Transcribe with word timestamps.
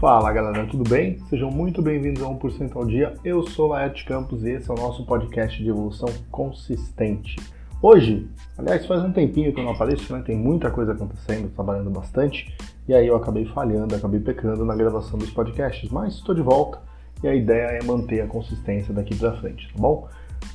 Fala 0.00 0.32
galera, 0.32 0.64
tudo 0.64 0.88
bem? 0.88 1.18
Sejam 1.28 1.50
muito 1.50 1.82
bem-vindos 1.82 2.22
a 2.22 2.26
1% 2.26 2.76
ao 2.76 2.84
dia. 2.84 3.14
Eu 3.24 3.42
sou 3.42 3.66
Laerte 3.66 4.04
Campos 4.04 4.44
e 4.44 4.50
esse 4.50 4.70
é 4.70 4.72
o 4.72 4.76
nosso 4.76 5.04
podcast 5.04 5.60
de 5.60 5.68
evolução 5.68 6.08
consistente. 6.30 7.34
Hoje, 7.82 8.28
aliás, 8.56 8.86
faz 8.86 9.02
um 9.02 9.10
tempinho 9.10 9.52
que 9.52 9.58
eu 9.58 9.64
não 9.64 9.72
apareço, 9.72 10.12
né? 10.12 10.22
Tem 10.24 10.36
muita 10.36 10.70
coisa 10.70 10.92
acontecendo, 10.92 11.52
trabalhando 11.52 11.90
bastante, 11.90 12.56
e 12.86 12.94
aí 12.94 13.08
eu 13.08 13.16
acabei 13.16 13.44
falhando, 13.46 13.92
acabei 13.92 14.20
pecando 14.20 14.64
na 14.64 14.76
gravação 14.76 15.18
dos 15.18 15.32
podcasts, 15.32 15.90
mas 15.90 16.14
estou 16.14 16.32
de 16.32 16.42
volta 16.42 16.80
e 17.20 17.26
a 17.26 17.34
ideia 17.34 17.80
é 17.82 17.82
manter 17.82 18.20
a 18.20 18.28
consistência 18.28 18.94
daqui 18.94 19.16
para 19.16 19.32
frente, 19.32 19.66
tá 19.66 19.82
bom? 19.82 20.06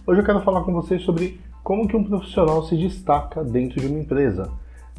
Hoje 0.08 0.22
eu 0.22 0.26
quero 0.26 0.40
falar 0.40 0.64
com 0.64 0.72
vocês 0.72 1.02
sobre 1.02 1.38
como 1.62 1.86
que 1.86 1.98
um 1.98 2.04
profissional 2.06 2.64
se 2.64 2.78
destaca 2.78 3.44
dentro 3.44 3.82
de 3.82 3.88
uma 3.88 4.00
empresa. 4.00 4.50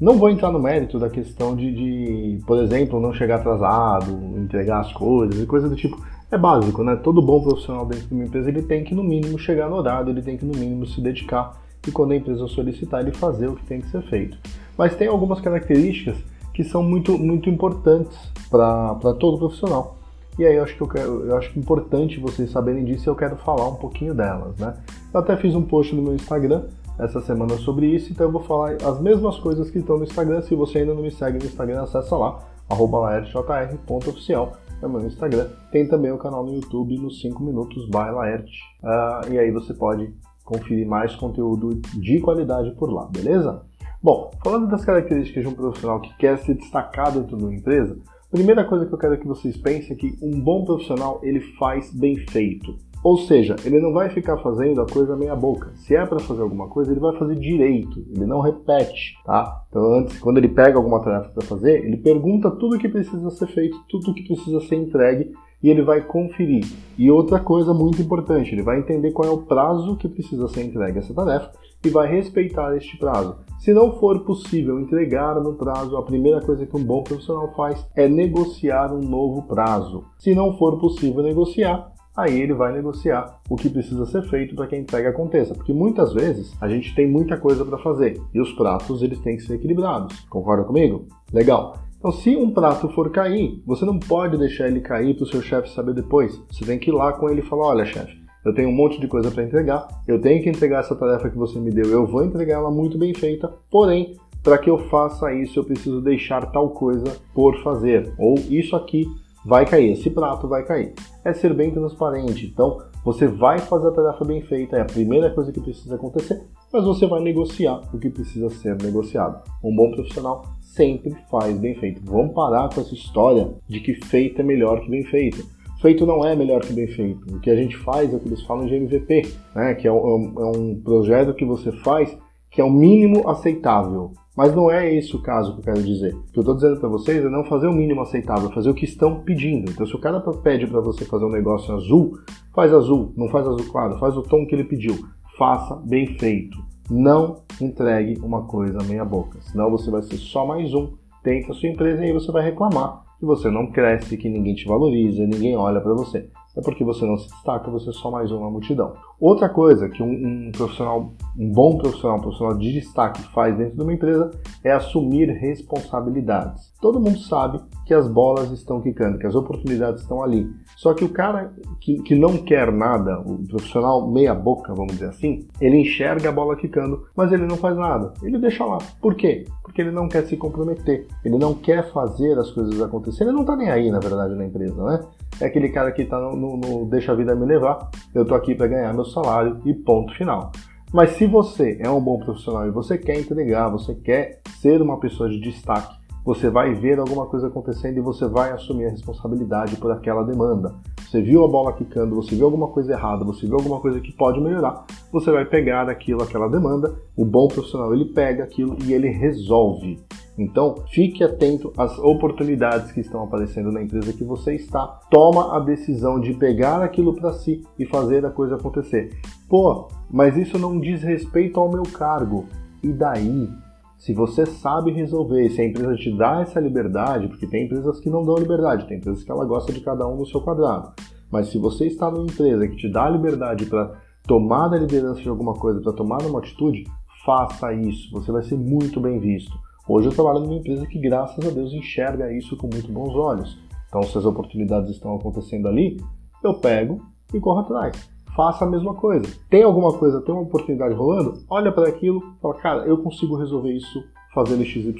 Não 0.01 0.19
vou 0.19 0.29
entrar 0.29 0.51
no 0.51 0.59
mérito 0.59 0.99
da 0.99 1.09
questão 1.09 1.55
de, 1.55 1.73
de, 1.73 2.45
por 2.45 2.59
exemplo, 2.59 3.01
não 3.01 3.13
chegar 3.13 3.37
atrasado, 3.37 4.11
entregar 4.37 4.81
as 4.81 4.93
coisas 4.93 5.41
e 5.41 5.47
coisa 5.47 5.69
do 5.69 5.77
tipo. 5.77 6.05
É 6.31 6.37
básico, 6.37 6.83
né? 6.83 6.97
Todo 6.97 7.23
bom 7.23 7.41
profissional 7.41 7.87
dentro 7.87 8.09
de 8.09 8.15
uma 8.15 8.25
empresa 8.25 8.49
ele 8.49 8.63
tem 8.63 8.83
que, 8.83 8.95
no 8.95 9.05
mínimo, 9.05 9.39
chegar 9.39 9.69
no 9.71 9.77
horário, 9.77 10.11
ele 10.11 10.21
tem 10.21 10.37
que, 10.37 10.45
no 10.45 10.53
mínimo, 10.53 10.85
se 10.85 11.01
dedicar 11.01 11.63
e, 11.87 11.93
quando 11.93 12.13
a 12.13 12.17
empresa 12.17 12.49
solicitar, 12.49 13.03
ele 13.03 13.13
fazer 13.13 13.47
o 13.47 13.55
que 13.55 13.65
tem 13.65 13.81
que 13.81 13.89
ser 13.89 14.03
feito. 14.03 14.37
Mas 14.77 14.97
tem 14.97 15.07
algumas 15.07 15.41
características 15.41 16.17
que 16.53 16.65
são 16.65 16.83
muito, 16.83 17.17
muito 17.17 17.49
importantes 17.49 18.19
para 18.51 19.15
todo 19.21 19.39
profissional. 19.39 19.99
E 20.37 20.45
aí 20.45 20.57
eu 20.57 20.65
acho 20.65 20.75
que 20.75 20.81
eu, 20.81 20.89
quero, 20.89 21.27
eu 21.27 21.37
acho 21.37 21.53
que 21.53 21.59
é 21.59 21.63
importante 21.63 22.19
vocês 22.19 22.51
saberem 22.51 22.85
disso 22.85 23.09
e 23.09 23.11
eu 23.11 23.15
quero 23.15 23.37
falar 23.37 23.69
um 23.69 23.77
pouquinho 23.77 24.13
delas, 24.13 24.57
né? 24.59 24.75
Eu 25.13 25.21
até 25.21 25.37
fiz 25.37 25.55
um 25.55 25.63
post 25.63 25.95
no 25.95 26.03
meu 26.03 26.15
Instagram 26.15 26.65
essa 26.99 27.21
semana 27.21 27.57
sobre 27.57 27.87
isso, 27.87 28.13
então 28.13 28.27
eu 28.27 28.33
vou 28.33 28.43
falar 28.43 28.77
as 28.83 29.01
mesmas 29.01 29.39
coisas 29.39 29.71
que 29.71 29.79
estão 29.79 29.99
no 29.99 30.05
Instagram. 30.05 30.43
Se 30.43 30.55
você 30.55 30.79
ainda 30.79 30.95
não 30.95 31.03
me 31.03 31.11
segue 31.11 31.39
no 31.39 31.45
Instagram, 31.45 31.83
acessa 31.83 32.17
lá, 32.17 32.41
laertjr.oficial, 32.71 34.53
é 34.83 34.89
meu 34.89 35.01
Instagram. 35.07 35.49
Tem 35.73 35.89
também 35.89 36.13
o 36.13 36.19
canal 36.19 36.45
no 36.45 36.55
YouTube 36.55 36.99
nos 36.99 37.21
5 37.21 37.43
minutos 37.43 37.87
by 37.87 38.11
Laerte. 38.13 38.61
Uh, 38.83 39.33
e 39.33 39.39
aí 39.39 39.51
você 39.51 39.75
pode 39.75 40.15
conferir 40.45 40.87
mais 40.87 41.15
conteúdo 41.17 41.81
de 41.95 42.21
qualidade 42.21 42.71
por 42.73 42.93
lá, 42.93 43.07
beleza? 43.07 43.63
Bom, 44.03 44.31
falando 44.43 44.69
das 44.69 44.85
características 44.85 45.43
de 45.43 45.49
um 45.49 45.55
profissional 45.55 46.01
que 46.01 46.15
quer 46.19 46.39
se 46.39 46.53
destacar 46.55 47.11
dentro 47.11 47.37
de 47.39 47.45
uma 47.45 47.55
empresa, 47.55 47.97
a 48.27 48.37
primeira 48.37 48.65
coisa 48.65 48.85
que 48.85 48.93
eu 48.93 48.99
quero 48.99 49.19
que 49.19 49.27
vocês 49.27 49.57
pensem 49.57 49.97
é 49.97 49.99
que 49.99 50.19
um 50.21 50.39
bom 50.41 50.65
profissional 50.65 51.21
ele 51.23 51.41
faz 51.59 51.91
bem 51.91 52.17
feito. 52.17 52.77
Ou 53.05 53.19
seja, 53.19 53.55
ele 53.67 53.79
não 53.81 53.93
vai 53.93 54.09
ficar 54.09 54.39
fazendo 54.39 54.81
a 54.81 54.87
coisa 54.87 55.15
meia 55.15 55.37
boca. 55.37 55.73
Se 55.75 55.95
é 55.95 56.07
para 56.07 56.19
fazer 56.21 56.41
alguma 56.41 56.69
coisa, 56.69 56.91
ele 56.91 57.01
vai 57.01 57.15
fazer 57.19 57.35
direito, 57.37 58.03
ele 58.11 58.25
não 58.25 58.41
repete, 58.41 59.15
tá? 59.27 59.63
Então 59.69 59.99
antes, 59.99 60.19
quando 60.19 60.39
ele 60.39 60.49
pega 60.49 60.79
alguma 60.79 61.05
tarefa 61.05 61.29
para 61.29 61.45
fazer, 61.47 61.85
ele 61.85 61.99
pergunta 61.99 62.51
tudo 62.51 62.77
o 62.77 62.79
que 62.79 62.89
precisa 62.89 63.29
ser 63.29 63.47
feito, 63.49 63.77
tudo 63.91 64.11
o 64.11 64.15
que 64.15 64.27
precisa 64.27 64.59
ser 64.61 64.77
entregue 64.77 65.33
e 65.63 65.69
ele 65.69 65.83
vai 65.83 66.01
conferir. 66.01 66.65
E 66.97 67.11
outra 67.11 67.39
coisa 67.39 67.75
muito 67.75 68.01
importante, 68.01 68.55
ele 68.55 68.63
vai 68.63 68.79
entender 68.79 69.13
qual 69.13 69.29
é 69.29 69.33
o 69.33 69.43
prazo 69.43 69.97
que 69.97 70.09
precisa 70.09 70.49
ser 70.49 70.65
entregue 70.65 70.99
essa 70.99 71.13
tarefa 71.13 71.53
e 71.85 71.91
vai 71.91 72.11
respeitar 72.11 72.75
este 72.75 72.97
prazo. 72.97 73.37
Se 73.59 73.73
não 73.75 73.99
for 73.99 74.25
possível 74.25 74.81
entregar 74.81 75.39
no 75.43 75.55
prazo, 75.55 75.97
a 75.97 76.03
primeira 76.03 76.41
coisa 76.41 76.65
que 76.65 76.77
um 76.77 76.85
bom 76.85 77.03
profissional 77.03 77.53
faz 77.55 77.87
é 77.95 78.09
negociar 78.09 78.95
um 78.95 79.01
novo 79.01 79.43
prazo. 79.43 80.05
Se 80.19 80.35
não 80.35 80.57
for 80.57 80.79
possível 80.79 81.23
negociar, 81.23 81.94
aí 82.17 82.41
ele 82.41 82.55
vai 82.55 82.73
negociar 82.73 83.41
o 83.49 83.57
que 83.57 83.69
precisa 83.69 84.07
ser 84.07 84.23
feito 84.29 84.55
para 84.55 84.67
que 84.67 84.75
a 84.75 84.79
entrega 84.79 85.11
aconteça, 85.11 85.55
porque 85.55 85.73
muitas 85.73 86.13
vezes 86.13 86.55
a 86.61 86.69
gente 86.69 86.95
tem 86.95 87.09
muita 87.09 87.37
coisa 87.37 87.65
para 87.65 87.79
fazer 87.79 88.21
e 88.33 88.41
os 88.41 88.53
pratos 88.53 89.03
eles 89.03 89.19
têm 89.21 89.37
que 89.37 89.43
ser 89.43 89.55
equilibrados. 89.55 90.21
Concorda 90.31 90.65
comigo? 90.65 91.07
Legal. 91.33 91.77
Então, 91.99 92.13
se 92.13 92.37
um 92.37 92.51
prato 92.51 92.89
for 92.91 93.11
cair, 93.11 93.63
você 93.67 93.85
não 93.85 93.99
pode 93.99 94.37
deixar 94.37 94.69
ele 94.69 94.81
cair 94.81 95.15
para 95.15 95.25
o 95.25 95.27
seu 95.27 95.41
chefe 95.41 95.71
saber 95.71 95.95
depois. 95.95 96.39
Você 96.51 96.65
tem 96.65 96.79
que 96.79 96.91
ir 96.91 96.93
lá 96.93 97.15
com 97.15 97.31
ele 97.31 97.41
e 97.41 97.45
falar: 97.45 97.69
olha, 97.69 97.87
chefe, 97.87 98.15
eu 98.45 98.55
tenho 98.55 98.69
um 98.69 98.75
monte 98.75 99.01
de 99.01 99.09
coisa 99.09 99.31
para 99.31 99.43
entregar, 99.43 99.89
eu 100.07 100.21
tenho 100.21 100.43
que 100.43 100.51
entregar 100.51 100.81
essa 100.81 100.95
tarefa 100.95 101.31
que 101.31 101.39
você 101.39 101.59
me 101.59 101.71
deu, 101.71 101.87
eu 101.87 102.07
vou 102.07 102.23
entregar 102.23 102.57
ela 102.57 102.71
muito 102.71 102.99
bem 102.99 103.15
feita, 103.15 103.51
porém, 103.71 104.17
para 104.43 104.59
que 104.59 104.69
eu 104.69 104.77
faça 104.91 105.33
isso, 105.33 105.59
eu 105.59 105.65
preciso 105.65 106.03
deixar 106.03 106.45
tal 106.53 106.69
coisa 106.71 107.17
por 107.33 107.57
fazer, 107.63 108.13
ou 108.19 108.35
isso 108.51 108.77
aqui 108.77 109.07
vai 109.45 109.67
cair, 109.67 109.93
esse 109.93 110.11
prato 110.11 110.49
vai 110.49 110.65
cair. 110.65 110.93
É 111.25 111.33
ser 111.33 111.55
bem 111.55 111.71
transparente. 111.71 112.47
Então, 112.47 112.79
você 113.05 113.27
vai 113.27 113.59
fazer 113.59 113.89
a 113.89 113.93
tarefa 113.93 114.25
bem 114.25 114.41
feita, 114.43 114.77
é 114.77 114.81
a 114.81 114.87
primeira 114.87 115.31
coisa 115.31 115.53
que 115.53 115.61
precisa 115.61 115.97
acontecer, 115.97 116.43
mas 116.73 116.85
você 116.85 117.07
vai 117.07 117.21
negociar 117.21 117.83
o 117.93 117.99
que 117.99 118.09
precisa 118.09 118.49
ser 118.51 118.81
negociado. 118.83 119.43
Um 119.63 119.75
bom 119.75 119.91
profissional 119.91 120.45
sempre 120.61 121.15
faz 121.31 121.57
bem 121.59 121.75
feito. 121.75 122.01
Vamos 122.05 122.35
parar 122.35 122.69
com 122.73 122.81
essa 122.81 122.95
história 122.95 123.53
de 123.69 123.81
que 123.81 123.95
feito 123.95 124.41
é 124.41 124.45
melhor 124.45 124.81
que 124.81 124.91
bem 124.91 125.05
feito. 125.05 125.45
Feito 125.81 126.07
não 126.07 126.25
é 126.25 126.35
melhor 126.35 126.63
que 126.63 126.73
bem 126.73 126.87
feito. 126.87 127.37
O 127.37 127.41
que 127.41 127.51
a 127.51 127.57
gente 127.57 127.77
faz 127.77 128.13
é 128.13 128.17
o 128.17 128.21
que 128.21 128.27
eles 128.27 128.43
falam 128.43 128.67
de 128.67 128.75
MVP, 128.75 129.29
né? 129.55 129.75
que 129.75 129.87
é 129.87 129.93
um, 129.93 130.33
é 130.39 130.57
um 130.57 130.81
projeto 130.83 131.35
que 131.35 131.45
você 131.45 131.71
faz 131.71 132.17
que 132.51 132.61
é 132.61 132.65
o 132.65 132.71
mínimo 132.71 133.29
aceitável. 133.29 134.13
Mas 134.37 134.55
não 134.55 134.71
é 134.71 134.93
esse 134.93 135.15
o 135.15 135.23
caso 135.23 135.53
que 135.53 135.61
eu 135.61 135.65
quero 135.75 135.83
dizer. 135.83 136.15
O 136.15 136.33
que 136.33 136.39
eu 136.39 136.43
estou 136.43 136.55
dizendo 136.57 136.81
para 136.81 136.89
vocês 136.89 137.25
é 137.25 137.29
não 137.29 137.45
fazer 137.45 137.69
o 137.69 137.73
mínimo 137.73 138.01
aceitável, 138.01 138.51
fazer 138.51 138.69
o 138.69 138.75
que 138.75 138.85
estão 138.85 139.21
pedindo. 139.21 139.71
Então, 139.71 139.87
se 139.87 139.95
o 139.95 140.01
cara 140.01 140.21
pede 140.43 140.67
para 140.67 140.81
você 140.81 141.05
fazer 141.05 141.25
um 141.25 141.31
negócio 141.31 141.73
azul, 141.73 142.19
faz 142.53 142.73
azul, 142.73 143.13
não 143.17 143.29
faz 143.29 143.47
azul 143.47 143.65
claro, 143.71 143.99
faz 143.99 144.17
o 144.17 144.23
tom 144.23 144.45
que 144.45 144.55
ele 144.55 144.65
pediu. 144.65 144.97
Faça 145.39 145.77
bem 145.77 146.19
feito. 146.19 146.59
Não 146.91 147.43
entregue 147.61 148.21
uma 148.23 148.43
coisa 148.43 148.83
meia 148.83 149.05
boca, 149.05 149.39
senão 149.41 149.71
você 149.71 149.91
vai 149.91 150.03
ser 150.03 150.17
só 150.17 150.45
mais 150.45 150.75
um 150.75 150.93
dentro 151.23 151.49
da 151.49 151.55
sua 151.55 151.69
empresa 151.69 152.03
e 152.03 152.07
aí 152.07 152.13
você 152.13 152.31
vai 152.31 152.45
reclamar 152.45 153.03
que 153.19 153.25
você 153.25 153.49
não 153.49 153.69
cresce, 153.69 154.19
que 154.19 154.29
ninguém 154.29 154.55
te 154.55 154.67
valoriza, 154.67 155.27
ninguém 155.27 155.57
olha 155.57 155.81
para 155.81 155.95
você 155.95 156.29
é 156.57 156.61
porque 156.61 156.85
você 156.85 157.05
não 157.05 157.19
se 157.19 157.29
destaca, 157.29 157.71
você 157.71 157.91
é 157.91 157.93
só 157.93 158.11
mais 158.11 158.31
um 158.31 158.41
na 158.41 158.51
multidão. 158.51 158.95
Outra 159.21 159.49
coisa 159.49 159.89
que 159.89 160.03
um, 160.03 160.11
um, 160.49 160.53
profissional, 160.53 161.13
um 161.39 161.51
bom 161.51 161.79
profissional, 161.79 162.19
um 162.19 162.21
profissional 162.21 162.57
de 162.57 162.73
destaque 162.73 163.23
faz 163.33 163.57
dentro 163.57 163.77
de 163.77 163.83
uma 163.83 163.93
empresa 163.93 164.31
é 164.63 164.71
assumir 164.71 165.29
responsabilidades. 165.31 166.73
Todo 166.81 167.01
mundo 167.01 167.19
sabe 167.19 167.61
que 167.87 167.95
as 167.95 168.09
bolas 168.09 168.51
estão 168.51 168.81
quicando, 168.81 169.19
que 169.19 169.27
as 169.27 169.35
oportunidades 169.35 170.03
estão 170.03 170.23
ali. 170.23 170.51
Só 170.77 170.95
que 170.95 171.05
o 171.05 171.09
cara 171.09 171.53
que, 171.81 172.03
que 172.03 172.15
não 172.15 172.39
quer 172.39 172.73
nada, 172.73 173.21
o 173.21 173.39
profissional 173.47 174.11
meia 174.11 174.35
boca, 174.35 174.75
vamos 174.75 174.93
dizer 174.95 175.09
assim, 175.09 175.47
ele 175.61 175.79
enxerga 175.79 176.29
a 176.29 176.33
bola 176.33 176.57
quicando, 176.57 177.07
mas 177.17 177.33
ele 177.33 177.47
não 177.47 177.57
faz 177.57 177.77
nada. 177.77 178.13
Ele 178.23 178.39
deixa 178.39 178.65
lá. 178.65 178.79
Por 179.01 179.15
quê? 179.15 179.45
Porque 179.63 179.81
ele 179.81 179.91
não 179.91 180.09
quer 180.09 180.25
se 180.25 180.37
comprometer, 180.37 181.07
ele 181.25 181.39
não 181.39 181.55
quer 181.55 181.91
fazer 181.93 182.39
as 182.39 182.51
coisas 182.51 182.81
acontecerem, 182.81 183.29
ele 183.29 183.37
não 183.37 183.43
está 183.43 183.57
nem 183.57 183.71
aí, 183.71 183.91
na 183.91 183.99
verdade, 183.99 184.35
na 184.35 184.45
empresa, 184.45 184.83
né? 184.85 185.01
É 185.41 185.47
aquele 185.47 185.69
cara 185.69 185.91
que 185.93 186.03
está 186.03 186.19
no, 186.19 186.37
no, 186.37 186.57
no, 186.57 186.87
deixa 186.87 187.13
a 187.13 187.15
vida 187.15 187.35
me 187.35 187.45
levar, 187.45 187.91
eu 188.15 188.25
tô 188.25 188.35
aqui 188.35 188.55
para 188.55 188.67
ganhar 188.67 188.93
meu 188.93 189.05
salário 189.05 189.61
e 189.65 189.75
ponto 189.75 190.15
final. 190.17 190.53
Mas 190.93 191.11
se 191.17 191.27
você 191.27 191.77
é 191.81 191.91
um 191.91 192.01
bom 192.01 192.19
profissional 192.21 192.67
e 192.67 192.71
você 192.71 192.97
quer 192.97 193.19
entregar, 193.19 193.69
você 193.69 193.95
quer 193.95 194.41
ser 194.61 194.81
uma 194.81 195.01
pessoa 195.01 195.29
de 195.29 195.41
destaque, 195.41 195.93
você 196.25 196.49
vai 196.49 196.73
ver 196.73 196.99
alguma 196.99 197.27
coisa 197.27 197.49
acontecendo 197.49 197.99
e 197.99 198.01
você 198.01 198.27
vai 198.27 198.53
assumir 198.53 198.87
a 198.87 198.91
responsabilidade 198.91 199.77
por 199.77 199.91
aquela 199.91 200.23
demanda. 200.23 200.75
Você 200.97 201.21
viu 201.21 201.45
a 201.45 201.49
bola 201.49 201.73
quicando, 201.73 202.15
você 202.15 202.35
viu 202.35 202.47
alguma 202.47 202.69
coisa 202.69 202.93
errada, 202.93 203.25
você 203.25 203.47
viu 203.47 203.57
alguma 203.57 203.79
coisa 203.79 204.01
que 204.01 204.11
pode 204.11 204.41
melhorar, 204.41 204.85
você 205.13 205.31
vai 205.31 205.45
pegar 205.45 205.89
aquilo, 205.89 206.23
aquela 206.23 206.49
demanda. 206.49 206.95
O 207.17 207.25
bom 207.25 207.47
profissional 207.47 207.93
ele 207.93 208.07
pega 208.07 208.45
aquilo 208.45 208.77
e 208.85 208.93
ele 208.93 209.09
resolve. 209.09 210.01
Então, 210.37 210.75
fique 210.89 211.23
atento 211.23 211.73
às 211.79 211.97
oportunidades 211.99 212.91
que 212.91 213.01
estão 213.01 213.23
aparecendo 213.23 213.71
na 213.71 213.83
empresa 213.83 214.13
que 214.13 214.25
você 214.25 214.55
está. 214.55 215.01
Toma 215.11 215.57
a 215.57 215.61
decisão 215.61 216.19
de 216.19 216.35
pegar 216.35 216.83
aquilo 216.83 217.15
para 217.15 217.33
si 217.33 217.63
e 217.79 217.87
fazer 217.87 218.27
a 218.27 218.31
coisa 218.31 218.57
acontecer. 218.57 219.11
Pô, 219.49 219.89
mas 220.11 220.37
isso 220.37 220.59
não 220.59 220.81
diz 220.81 221.03
respeito 221.03 221.61
ao 221.61 221.71
meu 221.71 221.85
cargo. 221.85 222.47
E 222.83 222.93
daí? 222.93 223.49
Se 223.97 224.13
você 224.13 224.45
sabe 224.45 224.91
resolver, 224.91 225.49
se 225.51 225.63
a 225.63 225.67
empresa 225.67 225.95
te 225.95 226.15
dá 226.17 226.43
essa 226.43 226.61
liberdade, 226.61 227.29
porque 227.29 227.47
tem 227.47 227.65
empresas 227.65 228.01
que 228.01 228.11
não 228.11 228.25
dão 228.25 228.35
liberdade, 228.35 228.87
tem 228.87 228.99
empresas 228.99 229.23
que 229.23 229.31
ela 229.31 229.45
gosta 229.47 229.73
de 229.73 229.81
cada 229.81 230.07
um 230.07 230.17
no 230.17 230.27
seu 230.27 230.41
quadrado. 230.43 230.93
Mas 231.31 231.49
se 231.49 231.59
você 231.59 231.87
está 231.87 232.11
numa 232.11 232.25
empresa 232.25 232.69
que 232.69 232.77
te 232.77 232.91
dá 232.91 233.07
a 233.07 233.11
liberdade 233.11 233.67
para 233.67 233.93
tomar 234.27 234.73
a 234.73 234.79
liderança 234.79 235.21
de 235.21 235.29
alguma 235.29 235.55
coisa, 235.55 235.81
para 235.81 235.93
tomar 235.93 236.23
uma 236.23 236.41
atitude, 236.41 236.85
faça 237.25 237.73
isso. 237.73 238.11
Você 238.13 238.31
vai 238.31 238.43
ser 238.43 238.57
muito 238.57 239.01
bem 239.01 239.19
visto. 239.19 239.53
Hoje 239.87 240.09
eu 240.09 240.13
trabalho 240.15 240.41
numa 240.41 240.55
empresa 240.55 240.87
que, 240.87 240.99
graças 240.99 241.47
a 241.47 241.51
Deus, 241.51 241.73
enxerga 241.75 242.33
isso 242.33 242.57
com 242.57 242.69
muito 242.73 242.91
bons 242.91 243.15
olhos. 243.15 243.59
Então, 243.87 244.03
se 244.03 244.17
as 244.17 244.25
oportunidades 244.25 244.91
estão 244.91 245.15
acontecendo 245.15 245.69
ali, 245.69 245.99
eu 246.43 246.55
pego 246.55 247.03
e 247.35 247.39
corro 247.39 247.61
atrás. 247.61 248.11
Faça 248.35 248.65
a 248.65 248.69
mesma 248.69 248.95
coisa. 248.95 249.31
Tem 249.51 249.63
alguma 249.63 249.93
coisa, 249.93 250.23
tem 250.23 250.35
uma 250.35 250.43
oportunidade 250.43 250.95
rolando? 250.95 251.35
Olha 251.51 251.71
para 251.71 251.89
aquilo, 251.89 252.23
fala, 252.41 252.55
cara, 252.55 252.87
eu 252.87 252.99
consigo 252.99 253.37
resolver 253.37 253.73
isso 253.73 254.03
fazendo 254.35 254.65
XYZ 254.65 254.95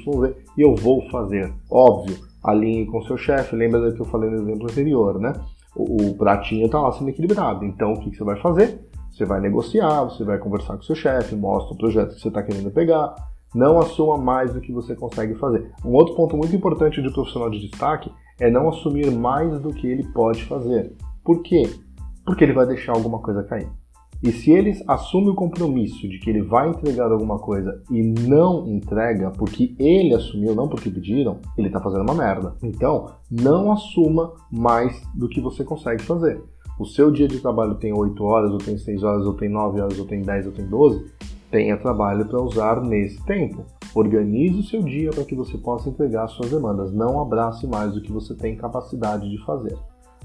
e 0.55 0.61
eu 0.61 0.75
vou 0.75 1.01
fazer. 1.09 1.51
Óbvio, 1.69 2.17
alinhe 2.43 2.85
com 2.85 3.01
seu 3.01 3.17
chefe, 3.17 3.55
lembra 3.55 3.81
do 3.81 3.95
que 3.95 4.01
eu 4.01 4.05
falei 4.05 4.29
no 4.29 4.37
exemplo 4.37 4.69
anterior, 4.69 5.19
né? 5.19 5.33
O, 5.75 6.09
o 6.09 6.15
pratinho 6.15 6.67
está 6.67 6.79
lá 6.79 6.91
sendo 6.91 7.09
equilibrado. 7.09 7.65
Então, 7.65 7.93
o 7.93 7.99
que, 7.99 8.11
que 8.11 8.17
você 8.17 8.23
vai 8.23 8.39
fazer? 8.39 8.87
Você 9.11 9.25
vai 9.25 9.41
negociar, 9.41 10.03
você 10.03 10.23
vai 10.23 10.37
conversar 10.37 10.77
com 10.77 10.83
seu 10.83 10.95
chefe, 10.95 11.35
mostra 11.35 11.73
o 11.73 11.77
projeto 11.77 12.13
que 12.13 12.21
você 12.21 12.27
está 12.27 12.43
querendo 12.43 12.71
pegar, 12.71 13.15
Não 13.55 13.79
assuma 13.79 14.17
mais 14.17 14.53
do 14.53 14.59
que 14.59 14.73
você 14.73 14.93
consegue 14.93 15.33
fazer. 15.35 15.71
Um 15.85 15.93
outro 15.93 16.13
ponto 16.13 16.35
muito 16.35 16.53
importante 16.53 17.01
de 17.01 17.09
profissional 17.09 17.49
de 17.49 17.61
destaque 17.61 18.11
é 18.37 18.51
não 18.51 18.67
assumir 18.67 19.09
mais 19.09 19.61
do 19.61 19.73
que 19.73 19.87
ele 19.87 20.03
pode 20.11 20.43
fazer. 20.43 20.93
Por 21.23 21.41
quê? 21.41 21.63
Porque 22.25 22.43
ele 22.43 22.51
vai 22.51 22.67
deixar 22.67 22.91
alguma 22.91 23.19
coisa 23.19 23.43
cair. 23.43 23.69
E 24.21 24.31
se 24.31 24.51
ele 24.51 24.73
assume 24.87 25.29
o 25.29 25.35
compromisso 25.35 26.07
de 26.09 26.19
que 26.19 26.29
ele 26.29 26.41
vai 26.41 26.69
entregar 26.69 27.09
alguma 27.09 27.39
coisa 27.39 27.81
e 27.89 28.01
não 28.01 28.67
entrega 28.67 29.31
porque 29.31 29.73
ele 29.79 30.13
assumiu, 30.13 30.53
não 30.53 30.67
porque 30.67 30.89
pediram, 30.89 31.39
ele 31.57 31.67
está 31.67 31.79
fazendo 31.79 32.01
uma 32.01 32.13
merda. 32.13 32.55
Então, 32.61 33.13
não 33.31 33.71
assuma 33.71 34.33
mais 34.51 35.01
do 35.15 35.29
que 35.29 35.39
você 35.39 35.63
consegue 35.63 36.03
fazer. 36.03 36.43
O 36.77 36.85
seu 36.85 37.09
dia 37.09 37.27
de 37.27 37.39
trabalho 37.39 37.75
tem 37.75 37.93
8 37.93 38.21
horas, 38.21 38.51
ou 38.51 38.57
tem 38.57 38.77
6 38.77 39.01
horas, 39.01 39.25
ou 39.25 39.33
tem 39.33 39.47
9 39.47 39.79
horas, 39.79 39.97
ou 39.97 40.05
tem 40.05 40.21
10, 40.21 40.47
ou 40.47 40.51
tem 40.51 40.65
12. 40.65 41.05
Tenha 41.55 41.77
trabalho 41.77 42.25
para 42.25 42.41
usar 42.41 42.81
nesse 42.81 43.23
tempo. 43.23 43.63
Organize 43.95 44.59
o 44.59 44.63
seu 44.63 44.83
dia 44.83 45.09
para 45.11 45.23
que 45.23 45.33
você 45.33 45.57
possa 45.57 45.87
entregar 45.87 46.27
suas 46.27 46.49
demandas. 46.49 46.91
Não 46.91 47.21
abrace 47.21 47.65
mais 47.65 47.93
do 47.93 48.01
que 48.01 48.11
você 48.11 48.35
tem 48.35 48.57
capacidade 48.57 49.29
de 49.29 49.37
fazer. 49.45 49.73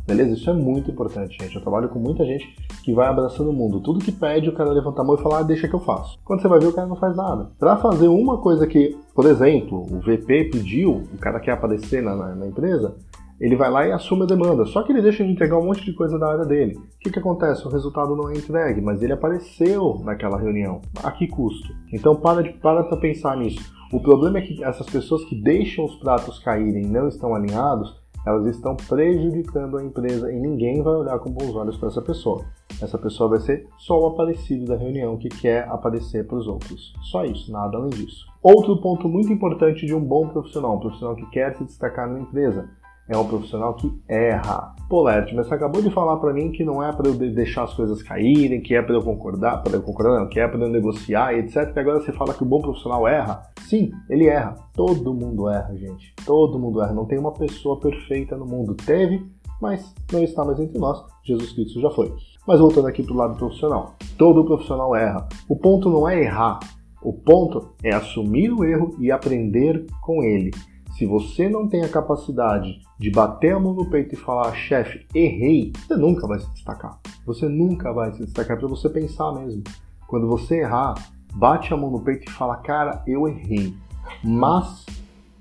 Beleza? 0.05 0.35
Isso 0.35 0.51
é 0.51 0.53
muito 0.53 0.91
importante, 0.91 1.39
gente. 1.41 1.55
Eu 1.55 1.63
trabalho 1.63 1.89
com 1.89 2.01
muita 2.01 2.25
gente 2.25 2.53
que 2.83 2.93
vai 2.93 3.07
abraçando 3.07 3.51
o 3.51 3.53
mundo. 3.53 3.79
Tudo 3.79 4.05
que 4.05 4.11
pede, 4.11 4.49
o 4.49 4.53
cara 4.53 4.73
levanta 4.73 5.03
a 5.03 5.05
mão 5.05 5.15
e 5.15 5.23
fala, 5.23 5.39
ah, 5.39 5.43
deixa 5.45 5.69
que 5.69 5.75
eu 5.75 5.79
faço. 5.79 6.19
Quando 6.25 6.43
você 6.43 6.49
vai 6.49 6.59
ver, 6.59 6.67
o 6.67 6.73
cara 6.73 6.89
não 6.89 6.97
faz 6.97 7.15
nada. 7.15 7.53
Para 7.61 7.77
fazer 7.77 8.09
uma 8.09 8.39
coisa 8.39 8.67
que, 8.67 8.99
por 9.15 9.25
exemplo, 9.25 9.87
o 9.89 10.01
VP 10.01 10.51
pediu, 10.51 11.05
o 11.15 11.19
cara 11.19 11.39
quer 11.39 11.53
aparecer 11.53 12.03
na, 12.03 12.17
na, 12.17 12.35
na 12.35 12.49
empresa, 12.49 12.97
ele 13.41 13.57
vai 13.57 13.71
lá 13.71 13.87
e 13.87 13.93
assume 13.93 14.25
a 14.25 14.27
demanda. 14.27 14.67
Só 14.67 14.83
que 14.83 14.93
ele 14.93 15.01
deixa 15.01 15.25
de 15.25 15.31
entregar 15.31 15.59
um 15.59 15.65
monte 15.65 15.85
de 15.85 15.95
coisa 15.95 16.19
da 16.19 16.31
área 16.31 16.45
dele. 16.45 16.77
O 16.77 16.99
que, 17.01 17.11
que 17.11 17.19
acontece? 17.19 17.67
O 17.67 17.71
resultado 17.71 18.15
não 18.15 18.29
é 18.31 18.35
entregue, 18.35 18.81
mas 18.81 19.03
ele 19.03 19.15
apareceu 19.15 20.01
naquela 20.05 20.39
reunião. 20.39 20.81
A 21.03 21.11
que 21.11 21.27
custo? 21.27 21.75
Então 21.93 22.15
para 22.15 22.43
de 22.43 22.51
para 22.51 22.85
pra 22.85 22.99
pensar 22.99 23.37
nisso. 23.37 23.73
O 23.93 24.01
problema 24.01 24.39
é 24.39 24.43
que 24.43 24.63
essas 24.63 24.87
pessoas 24.87 25.25
que 25.25 25.35
deixam 25.35 25.85
os 25.85 25.97
pratos 25.97 26.39
caírem 26.39 26.85
e 26.85 26.89
não 26.89 27.09
estão 27.09 27.35
alinhados, 27.35 27.99
elas 28.25 28.47
estão 28.47 28.77
prejudicando 28.77 29.79
a 29.79 29.83
empresa 29.83 30.31
e 30.31 30.39
ninguém 30.39 30.83
vai 30.83 30.95
olhar 30.95 31.19
com 31.19 31.31
bons 31.31 31.55
olhos 31.57 31.77
para 31.77 31.89
essa 31.89 32.03
pessoa. 32.03 32.45
Essa 32.81 32.99
pessoa 32.99 33.31
vai 33.31 33.41
ser 33.41 33.67
só 33.79 33.99
o 33.99 34.07
aparecido 34.07 34.67
da 34.67 34.77
reunião 34.77 35.17
que 35.17 35.29
quer 35.29 35.67
aparecer 35.69 36.27
para 36.27 36.37
os 36.37 36.47
outros. 36.47 36.93
Só 37.11 37.25
isso, 37.25 37.51
nada 37.51 37.79
além 37.79 37.91
disso. 37.91 38.27
Outro 38.43 38.81
ponto 38.81 39.09
muito 39.09 39.33
importante 39.33 39.87
de 39.87 39.95
um 39.95 40.01
bom 40.01 40.29
profissional, 40.29 40.77
um 40.77 40.81
profissional 40.81 41.17
que 41.17 41.29
quer 41.31 41.57
se 41.57 41.65
destacar 41.65 42.09
na 42.09 42.21
empresa, 42.21 42.69
é 43.11 43.19
um 43.19 43.27
profissional 43.27 43.75
que 43.75 43.93
erra. 44.09 44.73
Pô, 44.89 45.03
mas 45.03 45.31
você 45.33 45.55
acabou 45.55 45.83
de 45.83 45.91
falar 45.91 46.17
para 46.19 46.33
mim 46.33 46.53
que 46.53 46.65
não 46.65 46.83
é 46.83 46.93
para 46.93 47.09
eu 47.09 47.15
deixar 47.15 47.65
as 47.65 47.75
coisas 47.75 48.03
caírem, 48.03 48.61
que 48.61 48.73
é 48.75 48.81
para 48.81 48.95
eu 48.95 49.03
concordar, 49.03 49.63
para 49.65 49.77
eu 49.77 49.83
concordar, 49.83 50.21
não, 50.21 50.29
que 50.29 50.39
é 50.39 50.47
para 50.47 50.61
eu 50.61 50.69
negociar, 50.69 51.35
etc. 51.35 51.73
E 51.75 51.81
agora 51.81 52.01
você 52.01 52.13
fala 52.13 52.33
que 52.33 52.45
o 52.45 52.47
bom 52.47 52.61
profissional 52.61 53.07
erra. 53.09 53.43
Sim, 53.63 53.91
ele 54.09 54.27
erra. 54.27 54.55
Todo 54.73 55.13
mundo 55.13 55.49
erra, 55.49 55.75
gente. 55.77 56.15
Todo 56.25 56.59
mundo 56.59 56.81
erra. 56.81 56.93
Não 56.93 57.05
tem 57.05 57.19
uma 57.19 57.33
pessoa 57.33 57.81
perfeita 57.81 58.37
no 58.37 58.47
mundo. 58.47 58.75
Teve, 58.75 59.27
mas 59.61 59.93
não 60.13 60.23
está 60.23 60.45
mais 60.45 60.61
entre 60.61 60.79
nós. 60.79 61.05
Jesus 61.25 61.53
Cristo 61.53 61.81
já 61.81 61.91
foi. 61.91 62.13
Mas 62.47 62.61
voltando 62.61 62.87
aqui 62.87 63.03
para 63.03 63.15
o 63.15 63.17
lado 63.17 63.37
profissional. 63.37 63.97
Todo 64.17 64.45
profissional 64.45 64.95
erra. 64.95 65.29
O 65.49 65.57
ponto 65.57 65.91
não 65.91 66.09
é 66.09 66.23
errar. 66.23 66.61
O 67.03 67.13
ponto 67.13 67.73
é 67.83 67.93
assumir 67.93 68.53
o 68.53 68.63
erro 68.63 68.95
e 69.01 69.11
aprender 69.11 69.85
com 70.01 70.23
ele. 70.23 70.53
Se 71.01 71.07
você 71.07 71.49
não 71.49 71.67
tem 71.67 71.81
a 71.81 71.89
capacidade 71.89 72.83
de 72.99 73.11
bater 73.11 73.55
a 73.55 73.59
mão 73.59 73.73
no 73.73 73.89
peito 73.89 74.15
e 74.15 74.19
falar, 74.19 74.55
chefe, 74.55 75.07
errei, 75.15 75.73
você 75.75 75.97
nunca 75.97 76.27
vai 76.27 76.39
se 76.39 76.53
destacar. 76.53 77.01
Você 77.25 77.49
nunca 77.49 77.91
vai 77.91 78.13
se 78.13 78.23
destacar 78.23 78.59
para 78.59 78.69
você 78.69 78.87
pensar 78.87 79.33
mesmo. 79.33 79.63
Quando 80.07 80.29
você 80.29 80.57
errar, 80.57 80.93
bate 81.33 81.73
a 81.73 81.77
mão 81.79 81.91
no 81.91 82.03
peito 82.03 82.29
e 82.29 82.35
fala, 82.35 82.57
cara, 82.57 83.03
eu 83.07 83.27
errei. 83.27 83.73
Mas 84.23 84.85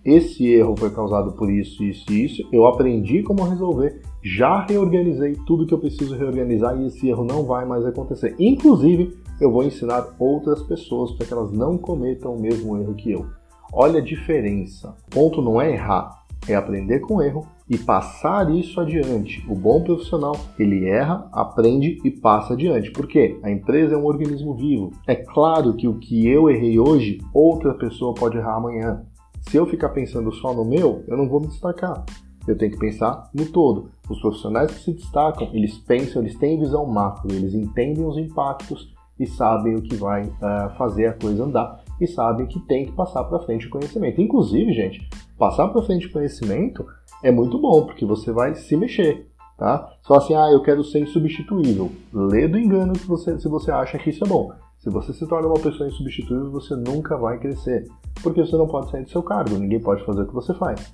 esse 0.05 0.47
erro 0.47 0.77
foi 0.77 0.91
causado 0.91 1.33
por 1.33 1.51
isso, 1.51 1.83
isso 1.83 2.09
e 2.09 2.23
isso. 2.23 2.49
Eu 2.53 2.65
aprendi 2.65 3.21
como 3.21 3.43
resolver. 3.43 4.01
Já 4.23 4.65
reorganizei 4.65 5.35
tudo 5.45 5.65
que 5.65 5.73
eu 5.73 5.79
preciso 5.79 6.15
reorganizar 6.15 6.79
e 6.79 6.87
esse 6.87 7.09
erro 7.09 7.25
não 7.25 7.43
vai 7.43 7.65
mais 7.65 7.85
acontecer. 7.85 8.33
Inclusive, 8.39 9.13
eu 9.41 9.51
vou 9.51 9.65
ensinar 9.65 10.07
outras 10.17 10.63
pessoas 10.63 11.11
para 11.11 11.25
que 11.25 11.33
elas 11.33 11.51
não 11.51 11.77
cometam 11.77 12.33
o 12.33 12.39
mesmo 12.39 12.77
erro 12.77 12.95
que 12.95 13.11
eu. 13.11 13.38
Olha 13.71 13.99
a 13.99 14.03
diferença. 14.03 14.95
O 15.07 15.09
ponto 15.11 15.41
não 15.41 15.61
é 15.61 15.71
errar, 15.71 16.23
é 16.47 16.55
aprender 16.55 16.99
com 16.99 17.21
erro 17.21 17.45
e 17.69 17.77
passar 17.77 18.49
isso 18.49 18.81
adiante. 18.81 19.45
O 19.47 19.53
bom 19.53 19.83
profissional, 19.83 20.35
ele 20.57 20.87
erra, 20.87 21.29
aprende 21.31 21.99
e 22.03 22.09
passa 22.09 22.53
adiante. 22.53 22.91
Por 22.91 23.07
quê? 23.07 23.39
A 23.43 23.51
empresa 23.51 23.93
é 23.93 23.97
um 23.97 24.05
organismo 24.05 24.55
vivo. 24.55 24.91
É 25.05 25.15
claro 25.15 25.75
que 25.75 25.87
o 25.87 25.99
que 25.99 26.27
eu 26.27 26.49
errei 26.49 26.79
hoje, 26.79 27.19
outra 27.31 27.75
pessoa 27.75 28.15
pode 28.15 28.37
errar 28.37 28.55
amanhã. 28.55 29.03
Se 29.41 29.57
eu 29.57 29.67
ficar 29.67 29.89
pensando 29.89 30.31
só 30.33 30.53
no 30.53 30.65
meu, 30.65 31.03
eu 31.07 31.15
não 31.15 31.29
vou 31.29 31.39
me 31.39 31.47
destacar. 31.47 32.03
Eu 32.47 32.57
tenho 32.57 32.71
que 32.71 32.79
pensar 32.79 33.29
no 33.33 33.45
todo. 33.45 33.91
Os 34.09 34.19
profissionais 34.19 34.71
que 34.71 34.81
se 34.81 34.93
destacam, 34.93 35.49
eles 35.53 35.77
pensam, 35.77 36.23
eles 36.23 36.35
têm 36.35 36.59
visão 36.59 36.87
macro, 36.87 37.31
eles 37.31 37.53
entendem 37.53 38.03
os 38.03 38.17
impactos 38.17 38.91
e 39.19 39.27
sabem 39.27 39.75
o 39.75 39.81
que 39.81 39.95
vai 39.95 40.23
uh, 40.23 40.75
fazer 40.75 41.07
a 41.07 41.13
coisa 41.13 41.43
andar 41.43 41.83
e 41.99 42.07
sabem 42.07 42.47
que 42.47 42.59
tem 42.61 42.85
que 42.85 42.91
passar 42.91 43.23
para 43.23 43.39
frente 43.39 43.67
o 43.67 43.69
conhecimento. 43.69 44.21
Inclusive, 44.21 44.73
gente, 44.73 45.07
passar 45.37 45.67
para 45.67 45.81
frente 45.81 46.07
o 46.07 46.11
conhecimento 46.11 46.85
é 47.23 47.31
muito 47.31 47.59
bom, 47.59 47.85
porque 47.85 48.05
você 48.05 48.31
vai 48.31 48.55
se 48.55 48.75
mexer, 48.77 49.27
tá? 49.57 49.91
Só 50.01 50.15
assim, 50.15 50.33
ah, 50.33 50.49
eu 50.51 50.61
quero 50.61 50.83
ser 50.83 50.99
insubstituível. 50.99 51.91
Lê 52.13 52.47
do 52.47 52.57
engano 52.57 52.93
que 52.93 53.07
você, 53.07 53.37
se 53.39 53.47
você 53.47 53.71
acha 53.71 53.97
que 53.97 54.09
isso 54.09 54.23
é 54.23 54.27
bom. 54.27 54.51
Se 54.79 54.89
você 54.89 55.11
se 55.11 55.27
torna 55.27 55.47
uma 55.47 55.59
pessoa 55.59 55.89
insubstituível, 55.89 56.51
você 56.51 56.73
nunca 56.73 57.17
vai 57.17 57.37
crescer, 57.37 57.85
porque 58.23 58.39
você 58.39 58.55
não 58.55 58.67
pode 58.67 58.89
sair 58.89 59.03
do 59.03 59.09
seu 59.09 59.21
cargo, 59.21 59.57
ninguém 59.57 59.79
pode 59.79 60.05
fazer 60.05 60.21
o 60.21 60.27
que 60.27 60.33
você 60.33 60.53
faz. 60.53 60.93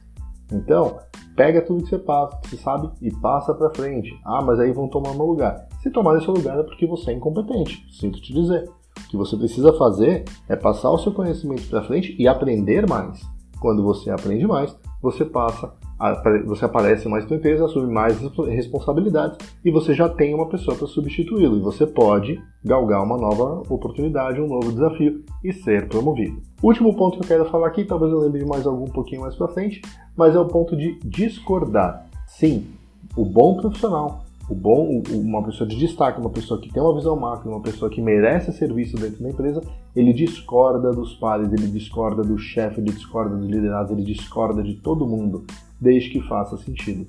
Então, 0.52 1.00
pega 1.36 1.62
tudo 1.62 1.84
que 1.84 1.90
você 1.90 2.00
passa, 2.00 2.38
que 2.38 2.50
você 2.50 2.57
sabe 2.57 2.90
e 3.02 3.12
passa 3.12 3.54
para 3.54 3.74
frente. 3.74 4.18
Ah, 4.25 4.42
mas 4.42 4.60
aí 4.60 4.72
vão 4.72 4.88
tomar 4.88 5.13
meu 5.13 5.25
lugar. 5.25 5.68
Se 5.81 5.92
tomar 5.92 6.19
seu 6.22 6.34
lugar 6.34 6.60
é 6.60 6.63
porque 6.63 6.88
você 6.88 7.12
é 7.12 7.13
incompetente, 7.13 7.86
sinto 7.92 8.19
te 8.22 8.34
dizer. 8.34 8.68
O 9.06 9.10
que 9.10 9.18
você 9.18 9.38
precisa 9.38 9.74
fazer 9.74 10.25
é 10.50 10.56
passar 10.56 10.90
o 10.90 10.98
seu 10.98 11.12
conhecimento 11.12 11.68
para 11.69 11.84
frente 11.84 12.16
e 12.19 12.28
aprender 12.28 12.88
mais. 12.88 13.22
Quando 13.60 13.84
você 13.84 14.10
aprende 14.10 14.46
mais, 14.46 14.75
você 15.02 15.24
passa, 15.24 15.72
você 16.46 16.66
aparece 16.66 17.07
mais 17.07 17.25
para 17.25 17.36
a 17.36 17.38
empresa, 17.38 17.66
assume 17.66 17.92
mais 17.92 18.19
responsabilidades 18.48 19.38
e 19.63 19.72
você 19.72 19.94
já 19.94 20.10
tem 20.10 20.34
uma 20.34 20.50
pessoa 20.50 20.75
para 20.75 20.88
substituí-lo. 20.88 21.57
E 21.57 21.62
você 21.62 21.86
pode 21.86 22.42
galgar 22.63 23.04
uma 23.04 23.18
nova 23.18 23.62
oportunidade, 23.69 24.42
um 24.42 24.48
novo 24.48 24.72
desafio 24.72 25.24
e 25.44 25.54
ser 25.54 25.88
promovido. 25.88 26.42
Último 26.62 26.96
ponto 26.96 27.19
que 27.19 27.24
eu 27.24 27.28
quero 27.28 27.50
falar 27.50 27.68
aqui, 27.68 27.86
talvez 27.86 28.12
eu 28.12 28.19
lembre 28.19 28.40
de 28.40 28.46
mais 28.46 28.66
algum 28.66 28.85
pouquinho 28.85 29.21
mais 29.21 29.35
para 29.35 29.47
frente, 29.47 29.81
mas 30.18 30.35
é 30.35 30.40
o 30.40 30.47
ponto 30.47 30.76
de 30.76 31.00
discordar. 31.06 32.07
Sim, 32.28 32.66
o 33.16 33.24
bom 33.24 33.56
profissional 33.56 34.25
o 34.49 34.54
bom, 34.54 35.02
uma 35.09 35.44
pessoa 35.44 35.68
de 35.68 35.75
destaque, 35.75 36.19
uma 36.19 36.30
pessoa 36.30 36.59
que 36.59 36.71
tem 36.71 36.81
uma 36.81 36.94
visão 36.94 37.16
macro, 37.16 37.49
uma 37.49 37.61
pessoa 37.61 37.90
que 37.90 38.02
merece 38.02 38.52
ser 38.54 38.71
visto 38.71 38.97
dentro 38.97 39.23
da 39.23 39.30
empresa, 39.30 39.61
ele 39.95 40.14
discorda 40.14 40.92
dos 40.92 41.16
pares, 41.16 41.52
ele 41.52 41.68
discorda 41.68 42.21
do 42.21 42.37
chefe, 42.37 42.80
ele 42.80 42.92
discorda 42.92 43.35
dos 43.35 43.49
liderados, 43.49 43.92
ele 43.92 44.04
discorda 44.04 44.61
de 44.61 44.75
todo 44.75 45.07
mundo, 45.07 45.45
desde 45.81 46.11
que 46.11 46.21
faça 46.21 46.57
sentido. 46.57 47.07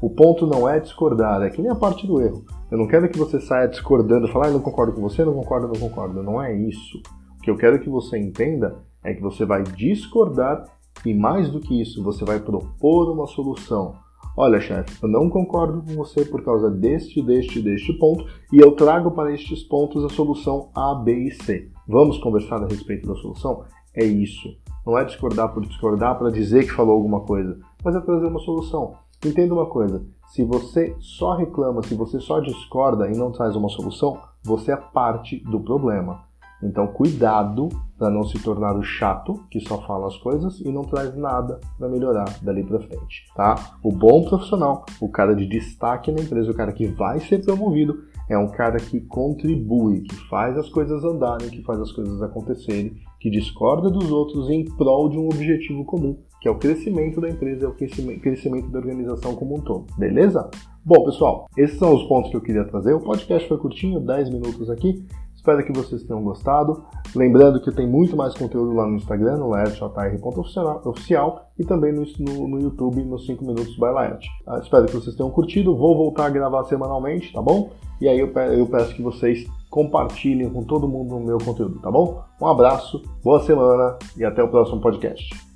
O 0.00 0.08
ponto 0.08 0.46
não 0.46 0.68
é 0.68 0.80
discordar, 0.80 1.42
é 1.42 1.50
que 1.50 1.60
nem 1.60 1.70
a 1.70 1.74
parte 1.74 2.06
do 2.06 2.20
erro. 2.22 2.44
Eu 2.70 2.78
não 2.78 2.86
quero 2.86 3.08
que 3.08 3.18
você 3.18 3.40
saia 3.40 3.66
discordando, 3.66 4.28
falar, 4.28 4.46
ah, 4.46 4.50
não 4.50 4.60
concordo 4.60 4.92
com 4.92 5.00
você, 5.00 5.24
não 5.24 5.34
concordo, 5.34 5.68
não 5.68 5.74
concordo. 5.74 6.22
Não 6.22 6.40
é 6.40 6.54
isso. 6.54 6.98
O 7.38 7.42
que 7.42 7.50
eu 7.50 7.56
quero 7.56 7.80
que 7.80 7.88
você 7.88 8.16
entenda 8.16 8.76
é 9.02 9.12
que 9.12 9.20
você 9.20 9.44
vai 9.44 9.62
discordar 9.62 10.64
e 11.04 11.12
mais 11.12 11.50
do 11.50 11.60
que 11.60 11.80
isso, 11.80 12.02
você 12.02 12.24
vai 12.24 12.38
propor 12.38 13.10
uma 13.10 13.26
solução 13.26 13.96
Olha, 14.40 14.60
chefe, 14.60 14.96
eu 15.02 15.08
não 15.08 15.28
concordo 15.28 15.82
com 15.82 15.96
você 15.96 16.24
por 16.24 16.44
causa 16.44 16.70
deste, 16.70 17.20
deste, 17.20 17.60
deste 17.60 17.92
ponto 17.94 18.24
e 18.52 18.58
eu 18.58 18.70
trago 18.70 19.10
para 19.10 19.34
estes 19.34 19.64
pontos 19.64 20.04
a 20.04 20.08
solução 20.08 20.70
A, 20.72 20.94
B 20.94 21.12
e 21.26 21.32
C. 21.32 21.72
Vamos 21.88 22.18
conversar 22.18 22.62
a 22.62 22.68
respeito 22.68 23.08
da 23.08 23.16
solução? 23.16 23.64
É 23.92 24.04
isso. 24.04 24.48
Não 24.86 24.96
é 24.96 25.04
discordar 25.04 25.52
por 25.52 25.66
discordar 25.66 26.16
para 26.16 26.30
dizer 26.30 26.66
que 26.66 26.72
falou 26.72 26.94
alguma 26.94 27.22
coisa, 27.22 27.58
mas 27.84 27.96
é 27.96 28.00
trazer 28.00 28.28
uma 28.28 28.38
solução. 28.38 28.94
Entenda 29.26 29.52
uma 29.52 29.66
coisa: 29.66 30.06
se 30.28 30.44
você 30.44 30.94
só 31.00 31.34
reclama, 31.34 31.82
se 31.82 31.96
você 31.96 32.20
só 32.20 32.38
discorda 32.38 33.10
e 33.10 33.18
não 33.18 33.32
traz 33.32 33.56
uma 33.56 33.68
solução, 33.68 34.20
você 34.44 34.70
é 34.70 34.76
parte 34.76 35.42
do 35.50 35.58
problema. 35.58 36.27
Então, 36.62 36.86
cuidado 36.88 37.68
para 37.96 38.10
não 38.10 38.24
se 38.24 38.38
tornar 38.38 38.76
o 38.76 38.82
chato 38.82 39.44
que 39.50 39.60
só 39.60 39.80
fala 39.82 40.06
as 40.06 40.16
coisas 40.18 40.60
e 40.60 40.70
não 40.70 40.82
traz 40.82 41.16
nada 41.16 41.60
para 41.78 41.88
melhorar 41.88 42.26
dali 42.42 42.64
para 42.64 42.80
frente, 42.80 43.26
tá? 43.34 43.76
O 43.82 43.92
bom 43.92 44.24
profissional, 44.24 44.84
o 45.00 45.08
cara 45.08 45.34
de 45.34 45.46
destaque 45.46 46.10
na 46.12 46.20
empresa, 46.20 46.50
o 46.50 46.54
cara 46.54 46.72
que 46.72 46.86
vai 46.86 47.20
ser 47.20 47.44
promovido, 47.44 48.04
é 48.28 48.36
um 48.36 48.48
cara 48.48 48.76
que 48.78 49.00
contribui, 49.00 50.02
que 50.02 50.14
faz 50.28 50.56
as 50.58 50.68
coisas 50.68 51.02
andarem, 51.02 51.48
que 51.48 51.62
faz 51.62 51.80
as 51.80 51.90
coisas 51.90 52.22
acontecerem, 52.22 52.94
que 53.18 53.30
discorda 53.30 53.90
dos 53.90 54.10
outros 54.10 54.50
em 54.50 54.64
prol 54.64 55.08
de 55.08 55.18
um 55.18 55.26
objetivo 55.26 55.84
comum, 55.84 56.18
que 56.40 56.46
é 56.46 56.50
o 56.50 56.58
crescimento 56.58 57.20
da 57.20 57.28
empresa, 57.28 57.64
é 57.64 57.68
o 57.68 57.74
crescimento 57.74 58.68
da 58.68 58.78
organização 58.78 59.34
como 59.34 59.56
um 59.56 59.60
todo, 59.60 59.86
beleza? 59.96 60.48
Bom, 60.84 61.04
pessoal, 61.04 61.46
esses 61.56 61.78
são 61.78 61.94
os 61.94 62.04
pontos 62.04 62.30
que 62.30 62.36
eu 62.36 62.40
queria 62.40 62.64
trazer. 62.64 62.92
O 62.92 63.00
podcast 63.00 63.48
foi 63.48 63.58
curtinho, 63.58 64.00
10 64.00 64.30
minutos 64.30 64.70
aqui. 64.70 65.04
Espero 65.48 65.64
que 65.64 65.72
vocês 65.72 66.02
tenham 66.02 66.22
gostado. 66.22 66.84
Lembrando 67.16 67.58
que 67.58 67.72
tem 67.72 67.86
muito 67.86 68.14
mais 68.14 68.34
conteúdo 68.34 68.74
lá 68.74 68.86
no 68.86 68.96
Instagram, 68.96 69.38
no 69.38 69.48
laertjr.oficial 69.48 71.46
e 71.58 71.64
também 71.64 71.90
no, 71.90 72.02
no, 72.18 72.48
no, 72.48 72.60
YouTube, 72.60 73.02
nos 73.02 73.24
5 73.24 73.42
Minutos 73.42 73.74
by 73.76 73.86
Laert. 73.86 74.26
Ah, 74.46 74.58
espero 74.62 74.84
que 74.84 74.94
vocês 74.94 75.16
tenham 75.16 75.30
curtido. 75.30 75.74
Vou 75.74 75.96
voltar 75.96 76.26
a 76.26 76.30
gravar 76.30 76.64
semanalmente, 76.64 77.32
tá 77.32 77.40
bom? 77.40 77.70
E 77.98 78.06
aí 78.06 78.20
eu, 78.20 78.30
eu 78.30 78.66
peço 78.66 78.94
que 78.94 79.00
vocês 79.00 79.46
compartilhem 79.70 80.50
com 80.50 80.62
todo 80.64 80.86
mundo 80.86 81.16
o 81.16 81.24
meu 81.24 81.38
conteúdo, 81.38 81.80
tá 81.80 81.90
bom? 81.90 82.22
Um 82.38 82.46
abraço, 82.46 83.02
boa 83.24 83.40
semana 83.40 83.96
e 84.18 84.26
até 84.26 84.42
o 84.42 84.48
próximo 84.48 84.82
podcast. 84.82 85.47